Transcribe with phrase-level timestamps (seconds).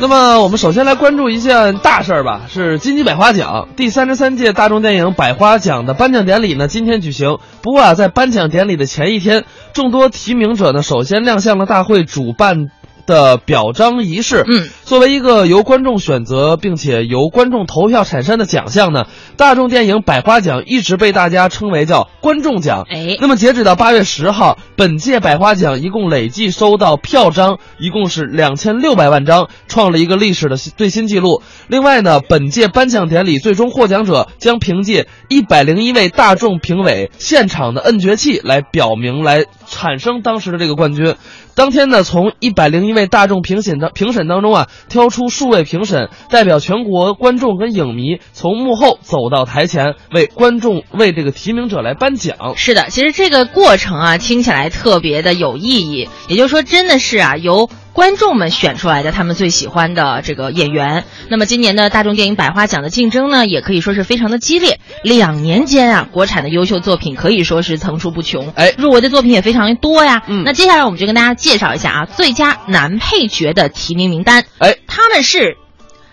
[0.00, 7.38] 那么，我们首先来关注一件大事儿吧，是金鸡百花奖第三十三届大众电影百花奖的颁奖典礼呢，今天举行。
[7.62, 12.70] 不过啊，在颁奖典礼的前一天，众多提名者呢，首先亮相了大会主办。
[13.08, 19.06] 的表彰仪式，嗯，作为一个由观众选择并且由观众投票产生的奖项呢，
[19.38, 22.84] 大众电影百花奖一直被大家称为叫观众奖。
[22.90, 31.42] 哎，那么截止到八月十号，本届百花奖一共累计收到票章一共是两千六百万张，创了一个历史的最新纪录。
[31.66, 41.16] 另外呢，本届颁奖典礼最终获奖者将凭借一百零一位大众评委现场的摁决器来表明来产生当时的这个冠军。
[41.54, 52.36] 当天呢，从一百零一位大众评审的评审当中啊，挑出数位评审代表全国观众跟影迷，从幕后走到台前，为观众为这个提名者来颁奖。
[52.56, 56.08] 是的，其实这个过程啊，听起来特别的有意义。
[56.28, 57.68] 也就是说，真的是啊，由。
[57.94, 61.02] 观众们选出来的他们最喜欢的这个演员。
[61.30, 64.77] 那么今年的大众电影百花奖的竞争呢，也可以说是非常的激烈。
[65.02, 70.22] 两年间啊，国产的优秀作品可以说是层出不穷，哎，入围的作品也非常多呀。
[70.26, 74.44] 嗯，那接下来我们就跟大家介绍一下啊，最佳男配角的提名名单。
[74.58, 75.56] 哎，他们是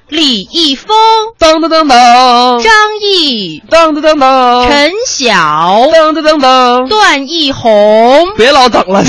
[0.07, 0.95] 李易峰、
[1.39, 8.35] 当当当当、张译、当当当当、陈晓、当当当当、段奕宏。
[8.37, 9.03] 别老等了。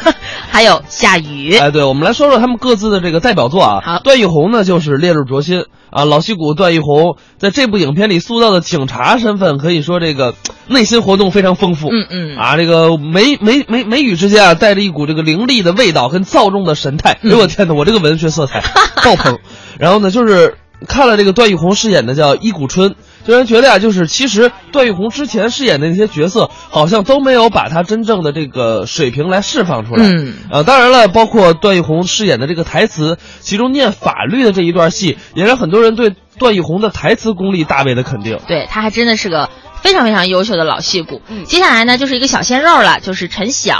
[0.52, 3.80] 还有夏雨，哎，对，我们来说说他们各自的这个代表作啊。
[3.82, 10.34] 好，段奕宏呢就是烈日灼心啊，老戏骨段奕宏在这部影片里塑造的警察身份，可以说这个
[10.68, 11.88] 内心活动非常丰富。
[11.88, 17.12] 嗯嗯，啊，这个眉眉眉眉宇之间啊，带着一股这个凌厉的味道跟躁重的神态。
[17.22, 18.62] 哎呦我天哪，我这个文学色彩
[19.02, 19.38] 爆棚。
[19.80, 22.94] 然后呢，就是看了这个段奕宏饰演的叫伊谷春。
[23.26, 30.04] 就人觉得呀，就是其实段奕宏之前饰演的那些角色，好像都没有把他真正的这个水平来释放出来。
[30.04, 38.38] 嗯，呃，当然了，包括段奕宏饰演的这个台词，其中念法律的这一段戏，也让很多人对段奕宏的台词功力大为的肯定。
[38.46, 39.48] 对他还真的是个。
[39.82, 43.74] 非常非常优秀的老戏骨，接下来呢就是一个小鲜肉了，就是陈晓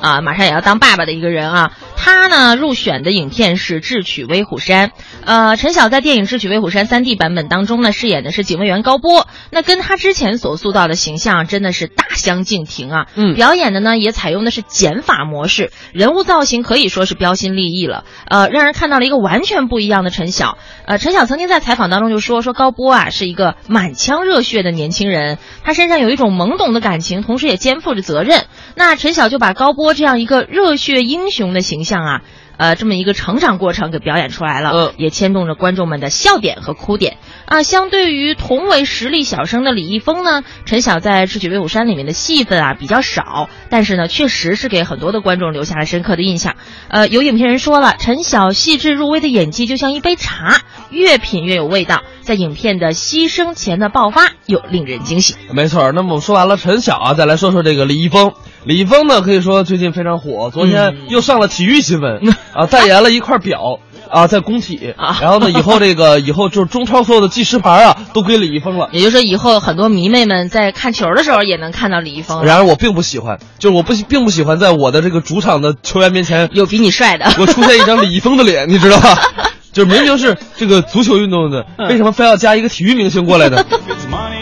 [0.00, 1.72] 啊，马上也要当爸爸的一个人啊。
[2.04, 4.88] 他呢入选的影片是《智取威虎山》，
[5.24, 13.06] 呃，陈晓在电影《智取威虎山》3D 版本当中呢饰演的是警卫员高波，那跟他之前所塑造的形象真的是大相径庭啊。
[13.14, 20.58] 嗯，表演的呢也采用的是减法模式，人物造型可以说是标新立异了，呃，让人看到了一个完全不一样的陈晓。
[20.86, 25.38] 呃，陈晓曾经在采访当中就说说高波啊是一个满腔热血的年轻人。
[25.62, 28.46] 他身上有一种懵懂的感情，同时也肩负着责任。
[28.74, 32.22] 那陈晓就把高波这样一个热血英雄的形象啊。
[32.58, 37.16] 呃，这么一个成长过程给表演出来了，嗯，也牵动着观众们的笑点和哭点
[37.46, 37.64] 啊。
[37.64, 46.54] 相对于同为实力小生的李易峰呢，陈晓在《智取威虎山》里面的戏份啊比较少，但是呢，确实是给很多的观众留下了深刻的印象。
[46.88, 50.60] 呃，有影评人说了，陈晓细致入微的演技就像一杯茶，
[50.90, 52.02] 越品越有味道。
[52.20, 55.34] 在影片的牺牲前的爆发又令人惊喜。
[55.50, 58.34] 没错，那么我们说完了陈晓啊，再来说说这个李易峰。
[58.64, 62.20] 李易峰呢，可以说最近非常火，昨天又上了体育新闻
[62.54, 65.18] 啊，代言了一块表啊，在工体啊。
[65.20, 68.88] 然后呢，以后这个以后就是中超所有的计时牌啊，都归李易峰了。
[68.94, 72.44] 也就是说，以后很多迷妹们在看球的时候也能看到李易峰。
[72.44, 79.18] 然而我并不喜欢，就是我不并不喜欢在我的这个主场的球员面前有比你帅的，我出现一张李易峰的脸，你知道吧？
[79.72, 83.64] 就是明明是这个足球运动的，为什么非要加一个体育明星过来呢？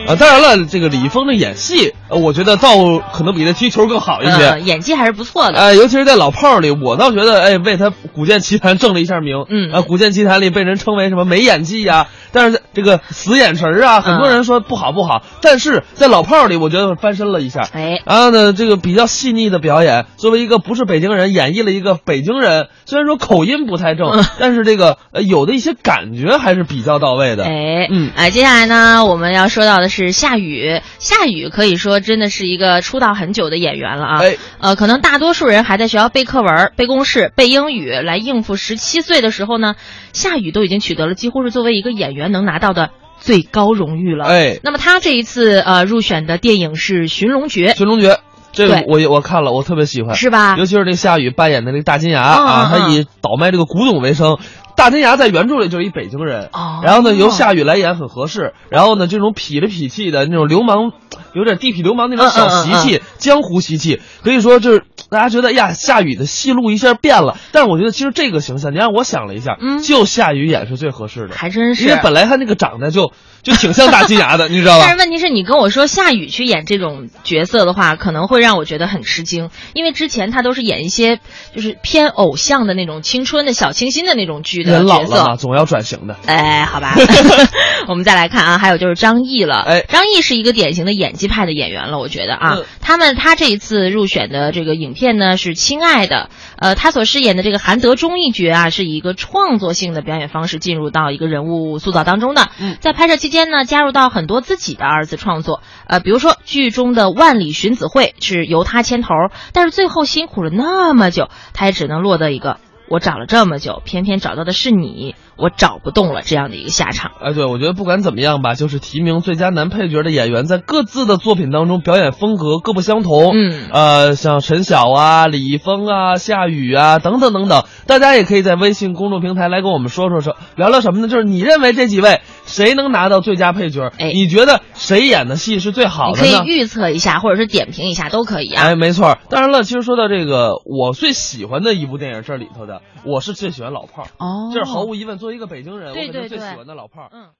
[0.08, 2.70] 啊，当然了，这个李易峰的演戏，呃，我觉得倒
[3.12, 5.58] 可能比他踢球更好一些，演技还是不错的。
[5.58, 9.44] 哎，尤其是在老炮儿里，我倒觉得，哎，为他《古剑奇谭》挣了一下名。
[9.48, 12.08] 嗯，啊，《古剑奇谭》里被人称为什么没演技呀？
[12.32, 15.22] 但是这个死眼神儿啊，很多人说不好不好。
[15.40, 17.68] 但是在老炮儿里，我觉得翻身了一下。
[17.72, 27.44] 哎，然后呢，这个比较细腻的表演，作为一个不是北京人，演绎了一个北京人，虽然说口音不太正，但是这个呃有的一些感觉还是比较到位的。
[27.44, 30.80] 哎，嗯，哎，接下来呢，我们要说到的是夏雨。
[30.98, 34.18] 夏雨可以说真的是一个出道很久的演员了啊。
[34.20, 39.74] 哎，呃，可能大多数人还在学校背课文、背公式、背英语来应付十七岁的时候呢，
[40.12, 44.24] 夏雨都已经取得了几乎是作为一个演员能拿到的最高荣誉了。
[44.26, 47.72] 哎，那么他这一次呃入选的电影是《寻龙诀》。
[47.76, 48.18] 寻龙诀。
[48.52, 50.56] 这个我我看了，我特别喜欢，是吧？
[50.58, 54.38] 尤其是这夏雨扮演的那个大金牙啊，他以倒卖这个古董为生。
[54.76, 56.50] 大金牙在原著里就是一北京人，
[56.82, 58.54] 然后呢由夏雨来演很合适。
[58.68, 60.90] 然后呢这种痞里痞气的那种流氓，
[61.34, 67.36] 有点地痞流氓那种小习气，江湖习气，可以说就是大家觉得呀，夏雨的戏路一下变了。
[67.52, 73.12] 但是我觉得其实这个形象，你让我想了一下，嗯，就夏雨演是最合适的，还真是，因为本来他那个长得就。
[73.42, 74.84] 就挺像大金牙的， 你知道吧？
[74.86, 81.20] 但是问题是你跟我说夏雨去演这种角色的话，可能会让我觉得很吃惊，因为之前他都是演一些
[81.56, 84.72] 就是偏偶像的那种青春的小清新的那种剧的。
[84.72, 85.36] 的人老了嘛，。
[85.36, 86.16] 总要转型的。
[86.26, 86.94] 哎，好吧，
[87.88, 89.60] 我们再来看啊，还有就是张译了。
[89.66, 102.48] 哎张译是一个典型的演技派的演员了，我觉得啊，他们他这一次入选的这个影片呢是《亲爱的》，呃，他所饰演的这个韩德忠一角啊，是以一个创作性的表演方式进入到一个人物塑造当中的。
[102.80, 109.10] 在拍摄期间呢，加入到很多自己的二次创作，呃，比如说剧中的万里寻子会是由他牵头，
[109.52, 112.56] 但是最后辛苦了那么久，他也只能落得一个。
[112.90, 117.12] 我找了这么久，偏偏找到的是你，我找不动了这样的一个下场。
[117.22, 123.30] 哎，对，我觉得不管怎么样吧，就是提名最佳男配角的演员，在各自的作品当中表演风格各不相同。
[123.32, 131.06] 嗯呃，像陈晓啊、李易峰啊、夏雨啊等等等等，大家也可以在微信公众平台来跟我们说说说，聊聊什么呢？
[131.06, 133.90] 就是你认为这几位谁能拿到最佳配角？
[133.98, 136.46] 哎你觉得谁演的戏是最好的呢可以？
[136.46, 138.62] 预测一下，或者是点评一下，都可以啊。
[138.62, 139.16] 哎，没错。
[139.30, 144.08] 当然了，其实说到这个，我最喜欢的一部电影这里头的，我是最喜欢老炮儿。
[144.18, 147.08] 哦，这是毫无疑问，作为一个北京人，对我肯定最喜欢的老炮儿。
[147.12, 147.30] 嗯。